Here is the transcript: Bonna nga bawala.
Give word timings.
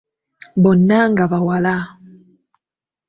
Bonna 0.63 0.99
nga 1.09 1.25
bawala. 1.31 1.75